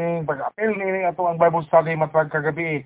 ning 0.00 0.24
pag-apil 0.24 0.72
ni 0.72 1.04
ato 1.04 1.28
ang 1.28 1.36
Bible 1.36 1.64
study 1.68 1.92
matag 1.92 2.32
kagabi. 2.32 2.80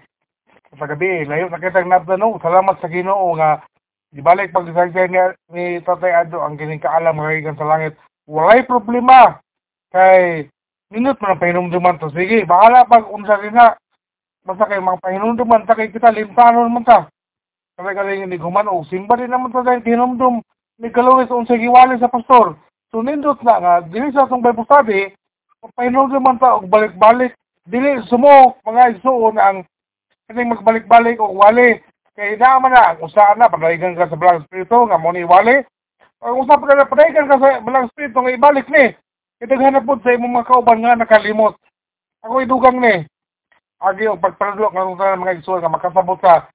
Sa 0.74 0.90
gabi 0.90 1.22
layo 1.22 1.46
na 1.46 1.62
kitang 1.62 1.86
nabdano 1.86 2.34
salamat 2.42 2.82
sa 2.82 2.90
Ginoo 2.90 3.38
nga 3.38 3.62
ibalik 4.10 4.50
pag 4.50 4.66
niya 4.66 5.38
ni 5.54 5.78
Tatay 5.86 6.26
Ado 6.26 6.42
ang 6.42 6.58
kining 6.58 6.82
kaalam 6.82 7.14
nga 7.14 7.54
sa 7.54 7.70
langit. 7.70 7.94
Walay 8.26 8.66
problema. 8.66 9.38
Kay 9.94 10.50
minut 10.90 11.14
man 11.22 11.38
ang 11.38 11.42
pahinumduman 11.42 12.02
to. 12.02 12.10
Sige 12.10 12.42
bahala 12.42 12.82
pag 12.90 13.06
unsa 13.06 13.38
rin 13.38 13.54
na 13.54 13.78
basta 14.42 14.66
kay 14.66 14.82
mga 14.82 14.98
pahinumduman 14.98 15.62
ta 15.62 15.78
kay 15.78 15.94
kita 15.94 16.10
limpanon 16.10 16.74
man 16.74 16.82
ta. 16.82 17.06
Kaya 17.78 17.94
galing 17.94 18.26
ni 18.26 18.38
guman 18.38 18.66
o 18.66 18.82
simba 18.90 19.14
din 19.14 19.30
naman 19.30 19.54
ta 19.54 19.62
dahil 19.62 19.86
hinumdum 19.86 20.42
ni 20.82 20.90
Kalawis 20.90 21.30
unsa 21.30 21.54
giwali 21.54 21.94
sa 22.02 22.10
pastor. 22.10 22.58
So 22.90 22.98
nindot 22.98 23.38
na 23.46 23.62
nga 23.62 23.74
dili 23.86 24.10
sa 24.10 24.26
atong 24.26 24.42
Bible 24.42 24.66
study 24.66 25.14
pahinumduman 25.72 26.38
ta 26.38 26.60
og 26.60 26.68
balik-balik 26.68 27.32
dili 27.64 27.96
sumo 28.08 28.60
mga 28.64 29.00
igsoon 29.00 29.40
ang 29.40 29.64
kasi 30.28 30.40
magbalik-balik 30.44 31.20
o 31.20 31.36
wali. 31.36 31.80
Kaya 32.14 32.38
naman 32.38 32.72
na, 32.72 32.96
usaan 33.02 33.42
na, 33.42 33.50
padayigan 33.50 33.98
ka 33.98 34.06
sa 34.06 34.16
Black 34.16 34.46
Spirito, 34.46 34.86
nga 34.86 34.96
mo 34.96 35.10
ni 35.10 35.26
wali. 35.26 35.60
O 36.22 36.40
usap 36.40 36.62
ka 36.62 36.72
na, 36.78 36.86
padayigan 36.86 37.28
ka 37.28 37.36
sa 37.42 37.60
Black 37.60 37.90
Spirito, 37.92 38.22
nga 38.22 38.32
ibalik 38.32 38.66
ni. 38.70 38.94
Itaghanap 39.42 39.82
po 39.84 39.98
sa 40.00 40.14
imong 40.14 40.40
mga 40.40 40.48
kauban 40.48 40.80
nga 40.80 40.94
nakalimot. 40.96 41.58
Ako 42.22 42.40
idugang 42.40 42.78
ni. 42.78 43.04
Agi 43.82 44.08
o 44.08 44.16
pagparadlo 44.16 44.70
nga 44.70 44.86
kung 44.86 44.96
saan 44.96 45.20
mga 45.20 45.36
isuwa 45.42 45.58
nga 45.60 45.74
makasabot 45.74 46.18
ka. 46.22 46.48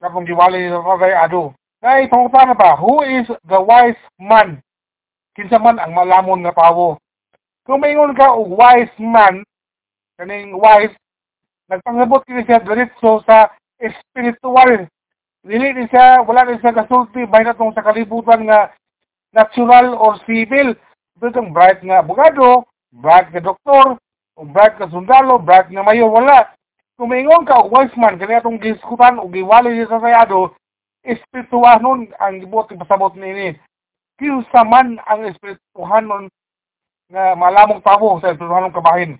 Kapong 0.00 0.24
giwali 0.24 0.70
ni 0.70 0.72
Tatay 0.72 1.12
Ado. 1.18 1.52
Ngay, 1.82 2.08
pangutan 2.08 2.48
na 2.48 2.56
ba, 2.56 2.78
who 2.78 3.04
is 3.04 3.28
the 3.44 3.58
wise 3.60 3.98
man? 4.16 4.62
Kinsa 5.36 5.60
man 5.60 5.76
ang 5.76 5.92
malamon 5.92 6.40
nga 6.46 6.56
pawo. 6.56 6.96
Kung 7.66 7.82
maingon 7.82 8.14
ka 8.14 8.30
og 8.30 8.54
wise 8.54 8.94
man, 9.02 9.42
kaning 10.22 10.54
wise, 10.54 10.94
nagpangabot 11.66 12.22
kini 12.22 12.46
siya 12.46 12.62
diretso 12.62 13.26
sa 13.26 13.50
espiritual. 13.82 14.86
Dili 15.42 15.74
ni 15.74 15.90
siya, 15.90 16.22
wala 16.22 16.46
ni 16.46 16.62
siya 16.62 16.70
kasulti, 16.70 17.26
bahay 17.26 17.42
na 17.42 17.58
sa 17.58 17.82
kalibutan 17.82 18.46
nga 18.46 18.70
natural 19.34 19.98
or 19.98 20.14
civil. 20.30 20.78
Ito 21.18 21.26
itong 21.26 21.50
bright 21.50 21.82
nga 21.82 22.06
abogado, 22.06 22.70
bright 22.94 23.34
nga 23.34 23.42
doktor, 23.42 23.98
bright 24.38 24.78
nga 24.78 24.86
sundalo, 24.86 25.42
bright 25.42 25.66
nga 25.66 25.82
mayo, 25.82 26.06
wala. 26.06 26.46
Kung 26.94 27.10
ka, 27.50 27.66
o 27.66 27.66
wise 27.66 27.98
man, 27.98 28.14
kanya 28.14 28.46
itong 28.46 28.62
giskutan, 28.62 29.18
o 29.18 29.26
giwali 29.26 29.74
niya 29.74 29.90
sa 29.90 29.98
sayado, 29.98 30.54
espiritual 31.02 31.82
nun 31.82 32.14
ang 32.22 32.38
gibuot 32.38 32.70
pasabot 32.78 33.10
ni 33.18 33.26
ini. 33.26 33.48
Kinsa 34.22 34.62
man 34.62 35.02
ang 35.10 35.26
espirituhan 35.26 36.06
nun 36.06 36.30
nga 37.12 37.38
malamong 37.38 37.82
tabo 37.82 38.18
sa 38.18 38.34
espirituhan 38.34 38.70
ng 38.70 38.76
kabahin 38.76 39.12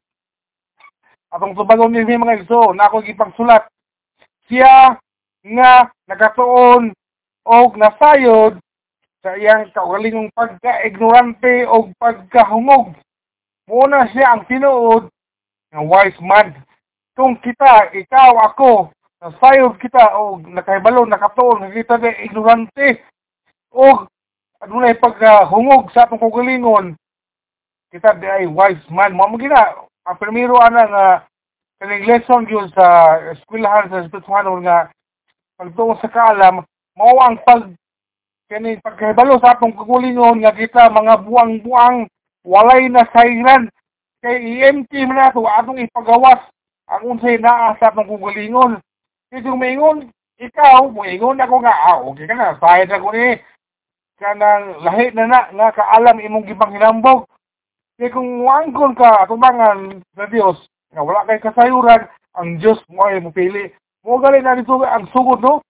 atong 1.31 1.55
tubagon 1.55 1.93
ni 1.93 2.03
mga 2.03 2.43
igso 2.43 2.73
na 2.73 2.89
ako 2.89 3.03
gipagsulat 3.03 3.67
siya 4.47 4.95
nga 5.43 5.91
nakatuon 6.07 6.95
og 7.47 7.71
nasayod 7.79 8.59
sa 9.23 9.35
iyang 9.35 9.71
kaugalingong 9.75 10.31
pagka-ignorante 10.35 11.67
o 11.67 11.91
pagkahungog. 11.99 12.95
Muna 13.67 14.07
siya 14.15 14.39
ang 14.39 14.47
tinuod 14.47 15.11
ng 15.75 15.85
wise 15.87 16.19
man. 16.23 16.55
Kung 17.19 17.35
kita, 17.43 17.91
ikaw, 17.91 18.39
ako, 18.53 18.95
nasayod 19.19 19.79
kita 19.83 20.15
o 20.15 20.39
nakahibalo, 20.39 21.03
nakatuon, 21.07 21.75
kita 21.75 21.99
na 21.99 22.15
ignorante 22.23 23.03
o 23.75 24.07
adunay 24.63 24.95
pagkahungog 24.95 25.91
sa 25.91 26.07
atong 26.07 26.23
kaugalingon, 26.23 26.95
kita 27.91 28.19
di 28.19 28.27
ay 28.27 28.47
wise 28.51 28.83
man. 28.91 29.15
Mo 29.15 29.31
gina, 29.39 29.87
ang 30.07 30.19
primero 30.19 30.59
ana 30.59 30.87
nga 30.87 31.07
kaning 31.83 32.07
lesson 32.07 32.47
gyud 32.47 32.73
sa 32.73 33.19
eskwelahan 33.35 33.91
sa 33.91 34.01
espirituhanon 34.07 34.65
nga 34.65 34.89
pagtuo 35.61 35.99
sa 36.01 36.09
kaalam 36.09 36.65
mao 36.97 37.17
ang 37.21 37.37
pag 37.45 37.69
kani 38.49 38.81
pagkahibalo 38.81 39.37
sa 39.43 39.53
atong 39.53 39.77
kagulingon 39.77 40.41
nga 40.41 40.57
kita 40.57 40.89
mga 40.89 41.29
buang-buang 41.29 42.09
walay 42.49 42.89
na 42.89 43.05
sayran 43.13 43.69
kay 44.25 44.41
EMT 44.41 44.89
man 45.05 45.29
nato 45.29 45.45
atong 45.45 45.83
ipagawas 45.83 46.41
ang 46.89 47.03
unsay 47.05 47.37
naa 47.37 47.77
sa 47.77 47.93
atong 47.93 48.09
kagulingon. 48.09 48.81
Kay 49.29 49.45
maingon 49.45 50.09
ikaw 50.41 50.89
moingon 50.89 51.41
ako 51.41 51.61
nga 51.61 51.75
ah 51.93 52.01
okay 52.01 52.25
ka 52.25 52.37
na 52.37 52.57
sayad 52.57 52.89
ako 52.89 53.13
ni 53.13 53.37
kanang 54.17 54.81
lahi 54.81 55.13
na 55.13 55.29
na 55.29 55.41
nga 55.53 55.69
kaalam 55.77 56.17
imong 56.21 56.49
gibang 56.49 56.73
hinambog 56.73 57.29
kaya 57.97 58.13
kung 58.13 58.45
wangkon 58.45 58.93
ka 58.93 59.25
atubangan 59.25 60.05
sa 60.13 60.29
Dios, 60.29 60.61
nga 60.93 61.01
wala 61.01 61.25
kay 61.25 61.41
kasayuran, 61.41 62.05
ang 62.37 62.61
Dios 62.61 62.77
mo 62.93 63.09
ay 63.09 63.25
mupili. 63.25 63.73
Mo 64.05 64.21
gali 64.21 64.45
na 64.45 64.53
dito 64.53 64.77
ang 64.85 65.09
sugod 65.11 65.41
no. 65.41 65.65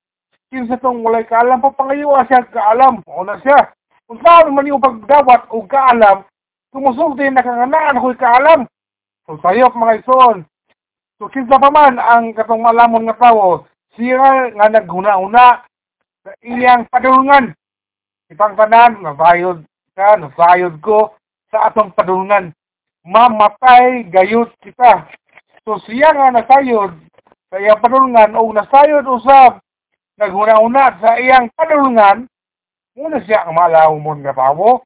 Kinsa 0.51 0.79
tong 0.79 1.03
walay 1.03 1.27
kaalam 1.27 1.63
pa 1.63 1.71
pangayo 1.71 2.15
siya 2.27 2.47
kaalam. 2.51 3.03
O 3.07 3.23
na 3.23 3.39
siya. 3.43 3.71
Kung 4.07 4.19
saan 4.23 4.55
man 4.55 4.67
yung 4.67 4.83
pagdawat 4.83 5.51
o 5.51 5.67
kaalam, 5.67 6.27
kumusulti 6.71 7.27
na 7.31 7.43
kanganaan 7.43 7.99
ako'y 7.99 8.19
kaalam. 8.19 8.67
So 9.27 9.39
sayop 9.43 9.75
mga 9.75 10.07
ison. 10.07 10.47
So 11.19 11.27
kinsa 11.31 11.59
pa 11.59 11.71
man 11.71 11.99
ang 11.99 12.35
katong 12.35 12.63
malamon 12.63 13.09
nga 13.09 13.19
tawo, 13.19 13.67
siya 13.97 14.53
nga 14.55 14.69
naghuna-una 14.69 15.67
sa 16.23 16.31
iyang 16.45 16.87
padulungan. 16.93 17.57
Itang 18.31 18.59
tanan, 18.59 19.01
nasayod 19.01 19.65
ka, 19.95 20.19
nasayod 20.21 20.77
ko, 20.85 21.16
sa 21.51 21.71
atong 21.71 21.95
padulungan. 21.95 22.53
Mamatay 23.07 24.11
gayud 24.11 24.51
kita. 24.63 25.07
So 25.63 25.79
siya 25.87 26.15
nga 26.15 26.35
nasayod 26.35 26.95
sa 27.51 27.57
iyang 27.59 27.83
padulungan 27.83 28.35
o 28.35 28.51
nasayod 28.51 29.07
usab 29.07 29.63
naghuna-una 30.19 30.99
sa 30.99 31.19
iyang 31.19 31.51
padulungan 31.55 32.27
muna 32.97 33.21
siya 33.23 33.45
ang 33.45 33.55
malaw 33.55 33.93
mo 34.01 34.17
nga 34.17 34.33
tawo. 34.33 34.83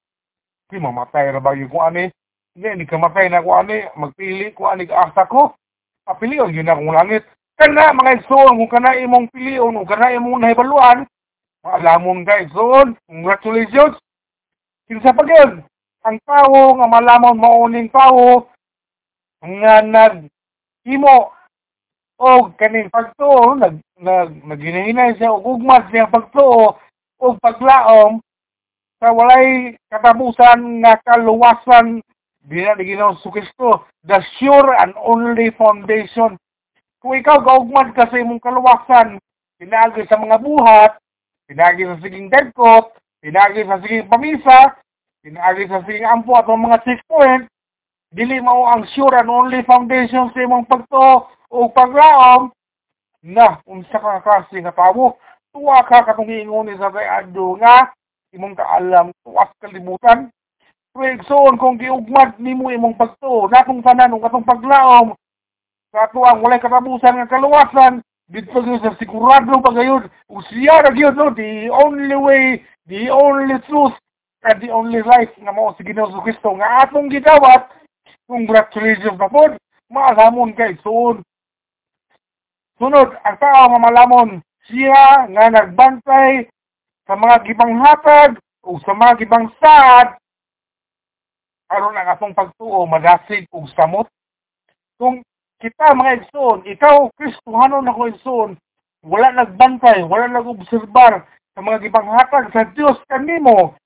Di 0.67 0.79
mamatay 0.79 1.31
ra 1.31 1.41
ba 1.41 1.55
yung 1.55 1.71
ani? 1.79 2.11
Hindi, 2.55 2.83
ni 2.83 2.85
kamatay 2.87 3.31
na 3.31 3.43
kung 3.43 3.55
ani, 3.63 3.87
magpili 3.95 4.51
kung 4.55 4.67
ani 4.67 4.91
asa 4.91 5.23
ko. 5.31 5.55
Apilion 6.11 6.51
yun 6.51 6.67
akong 6.67 6.91
langit. 6.91 7.23
Kana 7.55 7.95
mga 7.95 8.19
igsoon, 8.19 8.59
kung 8.59 8.71
kana 8.71 8.99
imong 8.99 9.31
pilion, 9.31 9.79
kung 9.79 9.87
kana 9.87 10.11
imong 10.19 10.43
nahibaluan, 10.43 11.07
maalamon 11.63 12.27
ka 12.27 12.43
igsoon, 12.43 12.99
congratulations. 13.07 13.95
Kinsa 14.91 15.15
pa 15.15 15.23
yun? 15.23 15.63
Ang 16.05 16.19
tao 16.25 16.81
nga 16.81 16.87
malamon 16.89 17.37
mauning 17.37 17.93
tao 17.93 18.49
nga 19.45 19.85
nag 19.85 20.29
imo 20.89 21.33
og 22.21 22.57
kaning 22.57 22.89
pagtuo 22.89 23.57
nag 23.57 23.81
nag 24.01 24.33
naginahinay 24.45 25.17
siya 25.17 25.33
og 25.33 25.45
ugmas 25.45 25.85
siya 25.93 26.09
pagtuo 26.09 26.77
og 27.21 27.35
paglaom 27.45 28.21
sa 29.01 29.13
walay 29.13 29.77
katapusan 29.93 30.85
nga 30.85 31.01
kaluwasan 31.05 32.05
dina 32.45 32.77
ni 32.77 32.85
Ginoo 32.85 33.17
Kristo 33.21 33.85
the 34.05 34.21
sure 34.41 34.73
and 34.81 34.97
only 34.97 35.53
foundation. 35.57 36.41
Kung 37.01 37.17
ikaw 37.17 37.41
gaugmad 37.41 37.93
ka 37.97 38.09
sa 38.09 38.17
imong 38.21 38.41
kaluwasan 38.41 39.21
pinagi 39.61 40.05
sa 40.09 40.21
mga 40.21 40.41
buhat 40.41 40.97
pinagi 41.49 41.85
sa 41.85 42.01
siging 42.01 42.29
dagkot 42.33 42.93
pinagi 43.21 43.65
sa 43.65 43.81
siging 43.81 44.09
pamisa 44.09 44.77
Pinaagi 45.21 45.69
sa 45.69 45.85
sige 45.85 46.01
ampo 46.01 46.33
at 46.33 46.49
mga 46.49 46.81
checkpoint, 46.81 47.45
dili 48.09 48.41
mao 48.41 48.65
ang 48.73 48.89
sure 48.97 49.21
and 49.21 49.29
only 49.29 49.61
foundation 49.69 50.33
sa 50.33 50.41
imong 50.41 50.65
pagto 50.65 51.29
o 51.53 51.69
paglaom 51.69 52.49
na 53.23 53.61
unsa 53.69 54.01
ka 54.01 54.25
kasi 54.25 54.65
nga 54.65 54.73
tawo 54.73 55.21
tuwa 55.53 55.85
ka 55.85 56.09
katong 56.09 56.33
ingon 56.33 56.73
sa 56.81 56.89
adto 56.89 57.53
nga 57.61 57.93
imong 58.33 58.57
kaalam 58.57 59.13
tuwas 59.21 59.51
kalibutan 59.61 60.33
Pwegsoon 60.91 61.55
kung 61.55 61.79
giugmad 61.79 62.35
nimo 62.43 62.67
imong 62.67 62.99
pagtuo 62.99 63.47
natong 63.47 63.79
tanan 63.79 64.17
ug 64.17 64.27
atong 64.27 64.43
paglaom 64.43 65.15
sa 65.95 66.11
ato 66.11 66.27
ang 66.27 66.43
walay 66.43 66.59
katapusan 66.59 67.15
nga 67.15 67.31
kaluwasan 67.31 68.03
dito 68.27 68.59
sa 68.59 68.91
sigurado 68.99 69.55
pagayod 69.63 70.11
ug 70.33 70.41
siya 70.51 70.83
ra 70.83 70.91
gyud 70.91 71.15
no? 71.15 71.31
The 71.31 71.71
only 71.71 72.17
way 72.19 72.43
the 72.91 73.07
only 73.13 73.55
truth 73.71 73.95
and 74.43 74.59
the 74.63 74.71
only 74.73 75.03
life 75.05 75.33
nga 75.37 75.53
mao 75.53 75.77
si 75.77 75.85
Ginoo 75.85 76.23
Kristo 76.25 76.57
nga 76.57 76.89
atong 76.89 77.13
gidawat 77.13 77.69
congratulations 78.25 79.19
na 79.21 79.29
pod 79.29 79.59
maalamon 79.93 80.57
kay 80.57 80.79
soon 80.81 81.21
sunod 82.81 83.13
ang 83.27 83.37
tao 83.37 83.69
nga 83.69 83.81
malamon 83.81 84.41
siya 84.71 85.29
nga 85.29 85.45
nagbantay 85.53 86.49
sa 87.05 87.19
mga 87.19 87.43
gibang 87.45 87.75
hatag 87.85 88.39
o 88.65 88.81
sa 88.81 88.97
mga 88.97 89.25
gibang 89.25 89.51
saad 89.61 90.17
aron 91.71 91.97
ang 91.97 92.09
atong 92.11 92.35
pagtuo 92.35 92.83
madasig 92.83 93.47
og 93.55 93.71
samot. 93.79 94.11
Kung 94.99 95.23
kita 95.63 95.93
mga 95.93 96.25
igsoon 96.25 96.65
ikaw 96.67 97.13
Kristohanon 97.19 97.89
ako 97.89 98.01
igsoon 98.15 98.51
wala 99.05 99.33
nagbantay 99.33 100.05
wala 100.05 100.29
nag-obserbar 100.29 101.25
sa 101.57 101.61
mga 101.61 101.89
gibang 101.89 102.09
hatag 102.09 102.53
sa 102.53 102.65
Dios 102.73 102.97
kanimo 103.09 103.77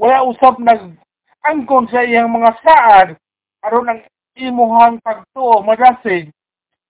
wala 0.00 0.24
usab 0.24 0.56
nag 0.64 0.96
angkon 1.44 1.84
sa 1.92 2.00
iyang 2.00 2.32
mga 2.32 2.56
saad. 2.64 3.08
Aron 3.60 3.92
ang 3.92 4.00
imuhang 4.32 4.96
pagtuo 5.04 5.60
madasig 5.60 6.32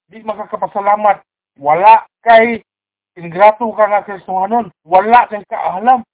di 0.06 0.22
makakapasalamat. 0.22 1.18
Wala 1.58 2.06
kay 2.22 2.62
ingrato 3.18 3.66
ka 3.74 3.90
nga 3.90 4.06
Kristohanon. 4.06 4.70
Wala 4.86 5.26
kay 5.26 5.42
kaalam. 5.50 6.06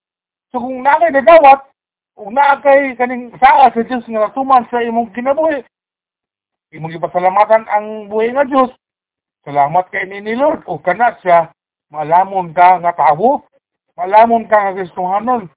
So 0.48 0.64
kung 0.64 0.81
na 0.81 0.96
kay 0.96 1.12
nagawat 1.12 1.69
kung 2.16 2.32
na 2.32 2.56
kay 2.64 2.96
kaning 2.96 3.28
saa 3.37 3.69
sa 3.69 3.81
Dios 3.84 4.08
nga 4.08 4.32
natuman 4.32 4.64
sa 4.72 4.81
imong 4.81 5.12
kinabuhi 5.12 5.60
imong 6.72 6.96
ipasalamatan 6.96 7.69
ang 7.69 8.08
buhi 8.08 8.32
nga 8.32 8.48
Dios 8.48 8.72
salamat 9.44 9.84
kay 9.93 10.08
ni 10.08 10.32
Lord. 10.32 10.64
O 10.64 10.81
kana 10.81 11.12
siya 11.20 11.52
malamon 11.93 12.56
ka 12.56 12.81
nga 12.81 12.96
tawo 12.96 13.44
malamon 14.00 14.48
ka 14.48 14.56
nga 14.56 14.76
Kristohanon 14.81 15.52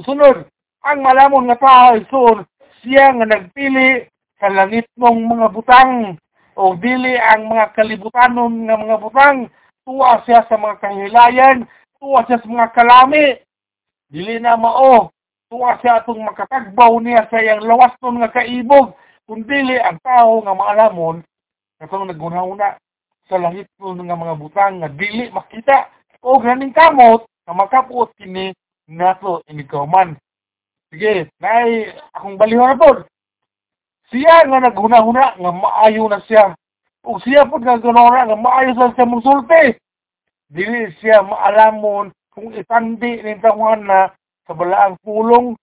sunod 0.00 0.48
ang 0.80 0.98
malamon 1.04 1.52
nga 1.52 1.60
tao 1.60 2.00
isun 2.00 2.48
siya 2.80 3.12
nga 3.12 3.28
nagpili 3.28 4.08
sa 4.40 4.48
langit 4.48 4.88
mong 4.96 5.20
mga 5.28 5.46
butang 5.52 6.16
o 6.56 6.72
dili 6.80 7.14
ang 7.20 7.52
mga 7.52 7.76
kalibutanon 7.76 8.66
nga 8.66 8.76
mga 8.80 8.96
butang. 8.98 9.38
Tuwa 9.82 10.22
siya 10.22 10.46
sa 10.46 10.56
mga 10.56 10.78
kahilayan 10.78 11.66
tuwa 12.02 12.26
siya 12.26 12.42
sa 12.42 12.48
mga 12.50 12.68
kalami. 12.74 13.38
Dili 14.10 14.42
na 14.42 14.58
mao 14.58 15.14
tuwa 15.46 15.78
siya 15.78 16.02
atong 16.02 16.26
makatagbaw 16.26 16.98
niya 16.98 17.30
sa 17.30 17.38
iyang 17.38 17.62
lawas 17.62 17.94
nun 18.02 18.18
nga 18.18 18.34
kaibog 18.34 18.98
kung 19.28 19.46
dili 19.46 19.78
ang 19.78 20.02
tao 20.02 20.42
nga 20.42 20.56
maalamon 20.56 21.22
katong 21.78 22.10
nagunahuna 22.10 22.74
sa 23.30 23.38
langit 23.38 23.70
nun 23.78 24.02
nga 24.02 24.18
mga 24.18 24.34
butang 24.34 24.82
nga 24.82 24.90
dili 24.90 25.30
makita. 25.30 25.86
O 26.22 26.38
ganing 26.42 26.74
kamot 26.74 27.22
nga 27.46 27.54
makapuot 27.54 28.10
kini 28.18 28.50
nato 28.88 29.42
inikaman 29.46 30.16
Sige, 30.92 31.32
nay, 31.40 31.88
akong 32.12 32.36
baliho 32.36 32.68
na 32.68 32.76
po. 32.76 33.08
Siya 34.12 34.44
nga 34.44 34.60
naghuna-huna, 34.60 35.40
nga 35.40 35.52
maayo 35.56 36.04
na 36.04 36.20
siya. 36.28 36.52
O 37.00 37.16
siya 37.16 37.48
po 37.48 37.56
nga 37.56 37.80
ganora, 37.80 38.28
nga 38.28 38.36
maayo 38.36 38.76
sa 38.76 38.92
siya 38.92 39.08
musulti. 39.08 39.72
Dili 40.52 40.92
siya 41.00 41.24
maalamon 41.24 42.12
kung 42.28 42.52
itandi 42.52 43.24
ni 43.24 43.40
tahuan 43.40 43.88
na 43.88 44.12
sa 44.44 44.52
balaang 44.52 45.00
pulong 45.00 45.56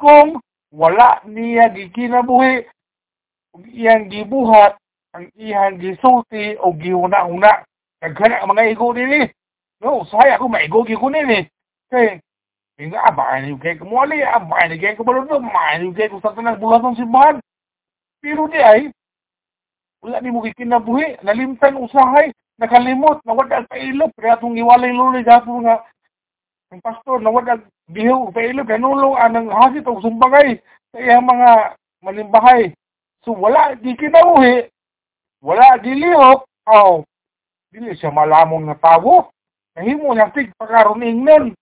kung 0.00 0.40
wala 0.72 1.20
niya 1.28 1.68
gikinabuhi 1.68 2.64
ug 3.52 3.62
iyang 3.76 4.08
gibuhat 4.08 4.80
ang 5.12 5.28
iyang 5.36 5.76
gisulti 5.76 6.56
o 6.64 6.72
gihuna-huna. 6.72 7.60
Nagkana 8.00 8.48
mga 8.48 8.72
igo 8.72 8.88
nili. 8.96 9.28
No, 9.84 10.00
usahay 10.00 10.32
ako 10.32 10.48
maigo 10.48 10.80
gigo 10.88 11.12
nili. 11.12 11.44
Kay 11.92 12.24
Hingga 12.82 12.98
abaan 12.98 13.46
yung 13.46 13.62
kay 13.62 13.78
kumuli, 13.78 14.26
abaan 14.26 14.74
yung 14.74 14.82
kay 14.82 14.98
kumalun 14.98 15.30
doon, 15.30 15.46
abaan 15.46 15.86
yung 15.86 15.94
kay 15.94 16.10
kung 16.10 16.18
sa 16.18 16.34
tanang 16.34 16.58
buhat 16.58 16.82
ng 16.82 16.98
simbahan. 16.98 17.38
Pero 18.18 18.50
di 18.50 18.58
ay, 18.58 18.90
wala 20.02 20.18
ni 20.18 20.34
mo 20.34 20.42
kikinabuhi, 20.42 21.22
nalimtan 21.22 21.78
usahay, 21.78 22.34
nakalimot, 22.58 23.22
nawadag 23.22 23.70
pailop, 23.70 24.10
kaya 24.18 24.34
itong 24.34 24.58
iwalay 24.58 24.90
luloy 24.90 25.22
dapo 25.22 25.62
nga, 25.62 25.78
ang 26.74 26.82
pastor, 26.82 27.22
nawadag 27.22 27.62
biho, 27.86 28.34
pailop, 28.34 28.66
kanulong 28.66 29.14
anang 29.14 29.46
hasit 29.46 29.86
o 29.86 30.02
sumbagay, 30.02 30.58
sa 30.90 30.98
iyang 30.98 31.22
mga 31.22 31.78
malimbahay. 32.02 32.74
So 33.22 33.30
wala, 33.30 33.78
di 33.78 33.94
kinabuhi, 33.94 34.66
wala 35.38 35.78
dilihok, 35.78 36.42
oh, 36.66 37.06
dili 37.70 37.94
siya 37.94 38.10
malamong 38.10 38.66
na 38.66 38.74
tawo. 38.74 39.30
Nahimo 39.78 40.12
niya 40.12 40.34
tig 40.34 40.50
pagkaroning 40.58 41.22
nun. 41.24 41.54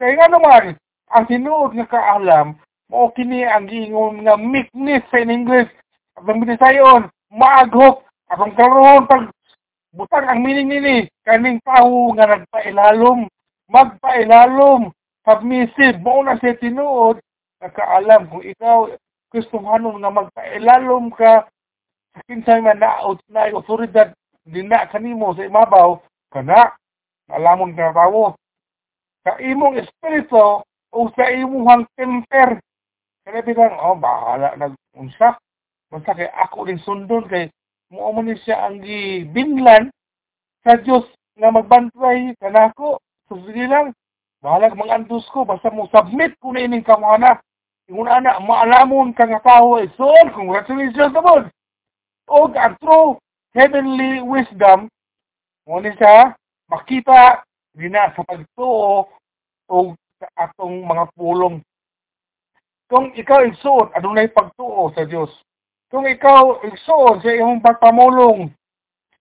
Kaya 0.00 0.16
nga 0.16 0.32
naman, 0.32 0.80
ang 1.12 1.24
sinuod 1.28 1.76
nga 1.76 1.84
kaalam, 1.84 2.56
mo 2.88 3.12
kini 3.12 3.44
ang 3.44 3.68
giingon 3.68 4.24
nga 4.24 4.40
meekness 4.40 5.04
sa 5.12 5.20
in 5.20 5.28
English. 5.28 5.68
At 6.16 6.24
ang 6.24 6.40
binisayon, 6.40 7.12
maaghok. 7.28 8.00
Atong 8.32 8.56
karoon 8.56 9.04
pag 9.04 9.28
butang 9.92 10.24
ang 10.24 10.40
meaning 10.40 10.72
nini, 10.72 11.04
kaning 11.28 11.60
tao 11.68 12.16
nga 12.16 12.32
nagpailalom, 12.32 13.28
magpailalom, 13.68 14.88
submissive, 15.28 16.00
mo 16.00 16.24
na 16.24 16.40
siya 16.40 16.56
tinuod, 16.56 17.20
nakaalam 17.60 18.24
kung 18.32 18.40
ikaw, 18.40 18.88
Kristohanon 19.30 20.00
nga 20.00 20.10
magpailalom 20.10 21.12
ka, 21.12 21.44
sa 22.16 22.20
kinsay 22.24 22.64
man 22.64 22.80
naot 22.80 23.20
na 23.28 23.52
otoridad 23.52 24.16
din 24.48 24.66
na 24.72 24.88
kanimo 24.88 25.36
sa 25.36 25.44
imabaw, 25.44 26.00
kana, 26.32 26.72
alamon 27.28 27.76
ka 27.76 27.92
tao, 27.92 28.34
sa 29.24 29.36
imong 29.38 29.80
espiritu 29.80 30.64
o 30.90 30.98
sa 31.14 31.24
imong 31.30 31.86
temper. 31.94 32.58
Kaya 33.24 33.44
bilang, 33.44 33.76
oh, 33.78 33.96
bahala 33.96 34.56
nag-unsa. 34.56 35.36
Basta 35.90 36.14
kay 36.14 36.30
ako 36.30 36.70
din 36.70 36.78
sundon 36.86 37.26
kay 37.26 37.50
mo 37.90 38.14
man 38.14 38.30
siya 38.46 38.70
ang 38.70 38.78
gibinlan 38.78 39.90
sa 40.62 40.78
Dios 40.78 41.02
nga 41.34 41.50
magbantay 41.50 42.30
kanako. 42.38 43.02
So 43.26 43.42
sige 43.42 43.66
lang, 43.66 43.90
bahala 44.38 44.70
mga 44.70 45.02
andos 45.02 45.26
ko 45.34 45.42
basta 45.42 45.66
mo 45.74 45.90
submit 45.90 46.38
ko 46.38 46.54
na 46.54 46.62
ining 46.62 46.86
kamana. 46.86 47.42
Ingon 47.90 48.06
ana 48.06 48.38
maalamon 48.38 49.10
ka 49.18 49.26
nga 49.26 49.42
tao 49.42 49.82
ay 49.82 49.90
so 49.98 50.06
congratulations 50.30 51.10
naman. 51.10 51.50
O 52.30 52.46
ang 52.54 52.78
true 52.78 53.18
heavenly 53.50 54.22
wisdom 54.22 54.86
mo 55.66 55.82
ni 55.82 55.90
siya 55.98 56.38
makita 56.70 57.42
dina 57.74 58.10
sa 58.14 58.22
pagtuo 58.26 59.06
o 59.70 59.76
sa 60.18 60.28
atong 60.36 60.82
mga 60.82 61.04
pulong. 61.14 61.62
Kung 62.90 63.14
ikaw 63.14 63.46
igsuot, 63.46 63.94
adunay 63.94 64.26
pagtuo 64.34 64.90
sa 64.90 65.06
Dios. 65.06 65.30
Kung 65.90 66.06
ikaw 66.10 66.66
igsuot 66.66 67.22
sa 67.22 67.30
imong 67.30 67.62
pagpamulong, 67.62 68.50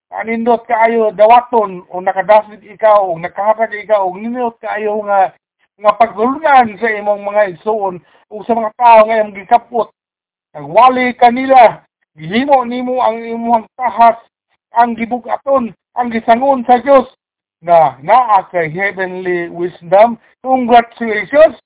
anindot 0.09 0.65
kaayo 0.65 1.13
dawaton 1.13 1.85
o 1.93 2.01
nakadasit 2.01 2.65
ikaw 2.65 3.13
o 3.13 3.17
nakahatag 3.21 3.77
ikaw 3.77 4.09
o 4.09 4.17
nindot 4.17 4.57
kaayo 4.57 5.05
nga 5.05 5.37
nga 5.79 5.95
paglulunan 5.95 6.75
sa 6.81 6.89
imong 6.89 7.21
mga 7.23 7.55
igsuon 7.55 8.01
o 8.33 8.41
sa 8.43 8.57
mga 8.57 8.73
tao 8.75 8.99
nga 9.05 9.21
imong 9.21 9.37
gikapot. 9.37 9.89
Nagwali 10.57 11.13
kanila, 11.13 11.85
gihimo 12.17 12.65
nimo 12.65 13.05
ang 13.05 13.21
imong 13.21 13.69
tahas, 13.77 14.17
ang 14.73 14.97
gibugaton, 14.97 15.69
ang 15.93 16.09
gisangon 16.09 16.65
sa 16.65 16.81
Dios 16.81 17.05
na 17.61 18.00
naa 18.03 18.44
kay 18.51 18.71
heavenly 18.71 19.50
wisdom. 19.50 20.17
Congratulations! 20.44 21.59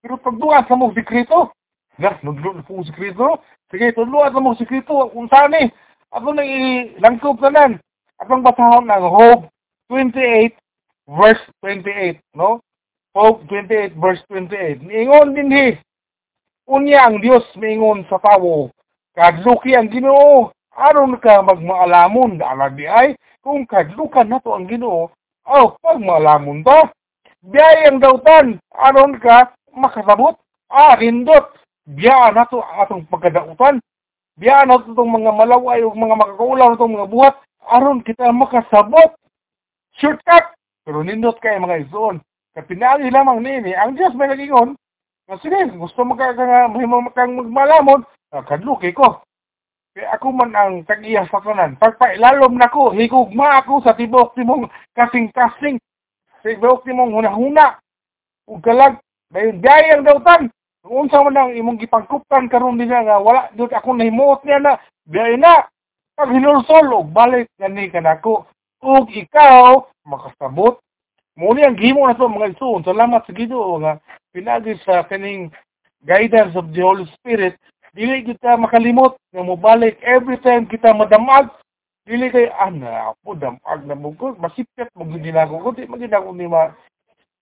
Pero 0.00 0.16
pagduwa 0.16 0.64
sa 0.68 0.76
mong 0.76 0.96
sikrito, 0.96 1.52
na, 2.00 2.16
nagduwa 2.24 2.64
sa 2.64 2.72
mong 2.72 2.88
sikrito, 2.88 3.26
sige, 3.68 3.92
tudluwa 3.92 4.32
sa 4.32 4.40
mong 4.40 4.56
sikrito, 4.56 5.12
kung 5.12 5.28
saan 5.28 5.56
eh, 5.56 5.68
ako 6.12 6.32
na 6.32 6.44
ilangkop 6.44 7.40
na 7.44 7.50
nan. 7.52 7.72
Atong 8.20 8.44
basahon 8.44 8.88
ng 8.88 9.06
Hope 9.08 9.48
28 9.88 10.56
verse 11.08 11.44
28, 11.64 12.20
no? 12.36 12.60
Hope 13.16 13.44
28 13.48 13.96
verse 13.96 14.22
28. 14.28 14.84
Niingon 14.84 15.36
din 15.36 15.50
hi, 15.52 15.68
unya 16.68 17.08
ang 17.08 17.18
Dios 17.24 17.44
miingon 17.56 18.06
sa 18.06 18.20
tawo, 18.22 18.70
kadluki 19.16 19.74
ang 19.74 19.90
Ginoo, 19.90 20.52
aron 20.76 21.18
ka 21.18 21.42
magmaalamon, 21.42 22.38
alag 22.38 22.78
di 22.78 22.86
ay, 22.86 23.18
kung 23.42 23.66
kadlukan 23.66 24.28
na 24.28 24.38
to 24.38 24.54
ang 24.54 24.70
Ginoo, 24.70 25.10
Oh, 25.48 25.76
pag 25.80 25.98
malamon 26.00 26.60
ta, 26.60 26.92
biyayang 27.40 28.00
dautan, 28.00 28.60
aron 28.76 29.16
ka 29.16 29.56
makasabot, 29.72 30.36
ah, 30.68 30.94
rindot, 31.00 31.56
biyaan 31.88 32.36
na 32.36 32.44
to 32.46 32.60
atong 32.60 33.08
pagkadautan, 33.08 33.80
biyaan 34.36 34.68
na 34.68 34.82
to 34.82 34.92
itong 34.92 35.10
mga 35.10 35.32
malaway 35.32 35.80
o 35.80 35.94
mga 35.96 36.16
makakaulaw 36.20 36.76
itong 36.76 36.94
mga 36.96 37.08
buhat, 37.08 37.34
aron 37.70 38.04
kita 38.04 38.28
makasabot. 38.30 39.16
Shortcut! 39.96 40.54
Pero 40.84 41.04
nindot 41.04 41.36
kayo 41.40 41.60
mga 41.60 41.88
isoon. 41.88 42.20
Kapinali 42.50 43.08
lamang 43.08 43.40
nini, 43.40 43.72
ang 43.78 43.94
Diyos 43.94 44.12
may 44.18 44.26
nagingon, 44.26 44.74
na 45.30 45.38
sige, 45.38 45.70
gusto 45.78 46.02
makakang 46.02 46.74
magmalamon, 46.74 48.02
kadluki 48.48 48.90
ko. 48.90 49.22
Kaya 49.90 50.14
ako 50.14 50.26
man 50.30 50.54
ang 50.54 50.86
tag-iya 50.86 51.26
sa 51.26 51.42
tanan. 51.42 51.74
Pagpailalom 51.74 52.54
na 52.54 52.70
ko, 52.70 52.94
higugma 52.94 53.58
ako 53.58 53.82
sa 53.82 53.98
tibok 53.98 54.38
timong 54.38 54.70
kasing-kasing. 54.94 55.82
Sa 56.40 56.46
tibok 56.46 56.86
timong 56.86 57.10
hunahuna. 57.10 57.82
Ug 58.46 58.62
kalag, 58.62 59.02
dayon 59.34 59.58
biyayang 59.58 60.06
dawtan. 60.06 60.46
Kung 60.86 61.06
unsa 61.06 61.20
man 61.26 61.36
ang 61.36 61.52
imong 61.58 61.82
gipangkuptan 61.82 62.48
karon 62.48 62.78
nila 62.78 63.04
nga 63.04 63.20
wala 63.20 63.52
dut 63.52 63.68
ako 63.74 63.98
nahimuot 63.98 64.46
niya 64.46 64.62
na 64.62 64.72
biyay 65.10 65.34
na. 65.36 65.66
Pag 66.14 66.32
hinulsol 66.32 66.86
og 66.94 67.10
balik 67.10 67.50
gani 67.58 67.90
kanako. 67.90 68.46
Ug 68.80 69.10
ikaw 69.10 69.90
makasabot. 70.06 70.78
Muli 71.34 71.66
ang 71.66 71.74
gimo 71.74 72.06
na 72.06 72.14
to 72.14 72.30
mga 72.30 72.54
isuon. 72.54 72.86
Salamat 72.86 73.26
sa 73.26 73.34
Ginoo 73.34 73.82
nga 73.82 73.98
pinagi 74.30 74.78
sa 74.86 75.02
kaning 75.02 75.50
guidance 76.06 76.54
of 76.54 76.70
the 76.70 76.80
Holy 76.80 77.04
Spirit 77.18 77.58
dili 77.94 78.22
kita 78.22 78.54
makalimot 78.56 79.18
nga 79.34 79.42
mobalik 79.42 79.98
every 80.06 80.38
time 80.42 80.66
kita 80.66 80.94
madamag 80.94 81.50
dili 82.06 82.30
kay 82.30 82.46
ana 82.54 83.14
ako 83.14 83.34
damag 83.38 83.80
na 83.86 83.94
mo 83.98 84.14
masipit 84.38 84.88
mo 84.94 85.06
gid 85.10 85.34
nako 85.34 85.58
ko 85.62 85.68
di 85.74 85.86
magid 85.90 86.14
ako 86.14 86.30
ni 86.34 86.46
ma 86.46 86.70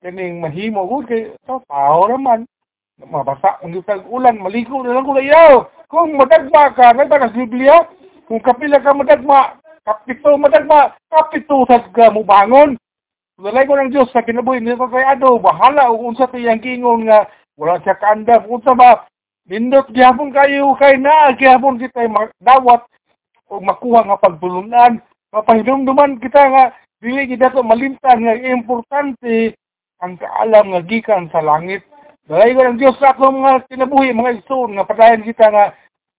kaning 0.00 0.40
mahimo 0.40 0.88
gud 0.88 1.08
kay 1.08 1.32
so 1.44 1.60
tao 1.68 2.08
raman 2.08 2.48
mabasa 2.98 3.60
ang 3.62 3.76
gitag 3.76 4.02
ulan 4.10 4.40
maligo 4.40 4.82
na 4.82 4.96
lang 4.96 5.06
ko 5.06 5.14
iyaw 5.14 5.54
kung 5.86 6.16
madagma 6.18 6.74
ka 6.74 6.96
ba 6.96 7.06
sa 7.06 7.30
Biblia 7.30 7.86
kung 8.26 8.42
kapila 8.42 8.82
ka 8.82 8.90
madagma 8.90 9.56
kapito 9.86 10.34
madagma 10.34 10.96
kapito 11.12 11.64
sad 11.70 11.88
ka 11.94 12.10
mo 12.10 12.26
bangon 12.26 12.74
Walay 13.38 13.70
ko 13.70 13.78
ng 13.78 13.94
Diyos 13.94 14.10
sa 14.10 14.26
kinabuhi 14.26 14.58
nito 14.58 14.82
kay 14.90 15.06
Ado, 15.06 15.38
bahala 15.38 15.94
o 15.94 16.10
unsa 16.10 16.26
tiyang 16.26 16.58
kingon 16.58 17.06
nga 17.06 17.30
wala 17.54 17.78
siya 17.86 17.94
kaandam. 17.94 18.42
Unsa 18.50 18.74
ba, 18.74 19.06
nindot 19.48 19.88
gihapon 19.96 20.30
kayo 20.30 20.76
kay 20.76 21.00
na, 21.00 21.32
gihapon 21.34 21.80
kita 21.80 22.04
dawat 22.44 22.84
o 23.48 23.58
makuha 23.64 24.04
nga 24.04 24.20
pagtulunan. 24.20 25.00
Mapahinumduman 25.32 26.20
kita 26.20 26.42
nga, 26.52 26.64
dili 27.00 27.28
kita 27.28 27.52
to 27.52 27.64
malimtan 27.64 28.24
nga 28.24 28.36
importante 28.36 29.56
ang 30.04 30.20
kaalam 30.20 30.72
nga 30.72 30.80
gikan 30.84 31.32
sa 31.32 31.40
langit. 31.40 31.84
Walay 32.28 32.52
ko 32.52 32.60
ng 32.60 32.76
Diyos 32.76 32.96
sa 33.00 33.16
akong 33.16 33.40
mga 33.40 33.72
kinabuhi, 33.72 34.12
mga 34.12 34.44
isun, 34.44 34.76
nga 34.76 34.84
padayon 34.84 35.24
kita 35.24 35.48
nga 35.48 35.72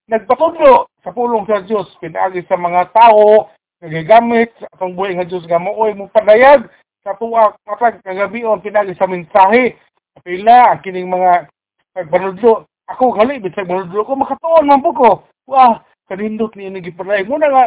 nagpatudlo 0.09 0.89
sa 1.05 1.13
pulong 1.13 1.45
sa 1.45 1.62
Diyos, 1.62 1.86
pinagi 2.01 2.41
sa 2.50 2.57
mga 2.57 2.89
tao, 2.98 3.53
nagagamit 3.79 4.50
sa 4.57 4.67
atong 4.74 4.98
buhay 4.98 5.13
nga 5.15 5.29
Diyos 5.29 5.45
nga 5.45 5.62
mo 5.62 5.77
padayag 6.12 6.67
sa 7.05 7.15
tuwa 7.15 7.55
kapag 7.63 8.03
kagabion 8.03 8.59
pinagi 8.59 8.91
sa 9.00 9.07
mensahe 9.07 9.79
pila 10.19 10.75
ang 10.75 10.83
kining 10.83 11.07
mga 11.07 11.48
pagbanudlo 11.95 12.68
ako 12.89 13.13
gali 13.13 13.38
bisag 13.38 13.69
banudlo 13.69 14.01
ko 14.01 14.17
makatuon 14.17 14.65
man 14.65 14.81
po 14.81 14.91
ko. 14.93 15.10
Wah 15.46 15.86
kanindot 16.10 16.53
ni 16.58 16.67
ini 16.67 16.81
gipadayag 16.81 17.29
mo 17.29 17.38
na 17.38 17.50
nga 17.53 17.65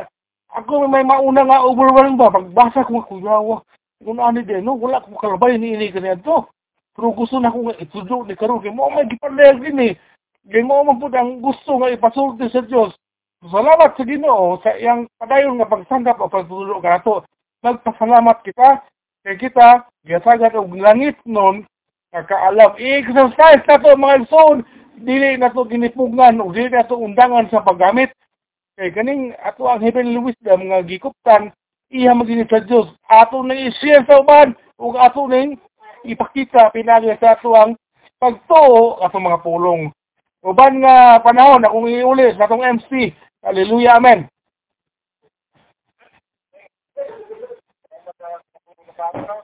ako 0.58 0.90
may 0.90 1.06
mauna 1.06 1.46
nga 1.46 1.62
overwhelmed 1.62 2.18
ba 2.18 2.34
pagbasa 2.34 2.82
ko 2.82 3.06
kuyawa 3.06 3.62
kung 4.02 4.18
ano 4.18 4.42
din 4.42 4.66
no? 4.66 4.74
Wala 4.74 4.98
ko 5.00 5.14
kalabay 5.16 5.56
ni 5.58 5.78
ini 5.78 5.94
kanito 5.94 6.50
pero 6.92 7.14
gusto 7.14 7.38
na 7.38 7.54
ko 7.54 7.70
nga 7.70 7.78
itudlo 7.78 8.26
ni 8.26 8.34
karon 8.34 8.60
kay 8.60 8.74
mo 8.74 8.90
may 8.90 9.06
gipadayag 9.06 9.62
din 9.62 9.80
eh 9.80 9.94
Gay 10.42 10.66
mo 10.66 10.82
man 10.82 10.98
pud 10.98 11.14
ang 11.14 11.38
gusto 11.38 11.78
nga 11.78 11.94
ipasulti 11.94 12.50
sa 12.50 12.66
Dios. 12.66 12.90
Salamat 13.46 13.94
sa 13.94 14.02
Ginoo 14.02 14.58
sa 14.58 14.74
iyang 14.74 15.06
padayon 15.14 15.62
nga 15.62 15.70
pagsanggap 15.70 16.18
o 16.18 16.26
pagtulog 16.26 16.82
kanato. 16.82 17.22
Nagpasalamat 17.62 18.42
kita 18.42 18.82
kay 19.22 19.38
kita 19.38 19.86
gisagat 20.02 20.58
og 20.58 20.74
langit 20.74 21.14
nun 21.22 21.62
nakaalam 22.10 22.74
i-exercise 22.74 23.62
na 23.70 23.78
to 23.78 23.94
mga 23.94 24.26
son 24.26 24.66
dili 25.00 25.36
na 25.40 25.48
to 25.52 25.64
ginipugngan 25.64 26.40
o 26.40 26.52
dili 26.52 26.68
na 26.68 26.84
to 26.84 26.98
undangan 26.98 27.48
sa 27.48 27.64
paggamit. 27.64 28.12
Kay 28.76 28.92
kaning 28.92 29.36
ato 29.40 29.68
ang 29.68 29.84
heavenly 29.84 30.16
wisdom 30.16 30.72
nga 30.72 30.80
gikuptan 30.80 31.52
iya 31.92 32.16
magini 32.16 32.48
sa 32.48 32.64
Dios 32.64 32.88
ato 33.04 33.44
na 33.44 33.52
i-share 33.52 34.04
sa 34.08 34.24
uban 34.24 34.56
ug 34.80 34.96
ato 34.96 35.28
ning 35.28 35.60
ipakita 36.08 36.72
pinagi 36.72 37.12
sa 37.20 37.36
ato 37.36 37.52
ang 37.52 37.76
pagtuo 38.16 38.96
ato 39.04 39.16
mga 39.20 39.44
pulong. 39.44 39.92
Uban 40.42 40.80
nga 40.80 41.20
panahon 41.20 41.62
akong 41.68 41.86
iuli 41.86 42.32
sa 42.34 42.48
atong 42.48 42.64
MC 42.64 43.12
hallelujah 43.44 44.00
amen. 44.00 44.28
Thank 49.02 49.26
you. 49.26 49.41